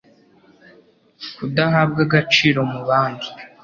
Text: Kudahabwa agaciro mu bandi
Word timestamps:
Kudahabwa 1.35 1.99
agaciro 2.07 2.59
mu 2.71 2.79
bandi 2.87 3.27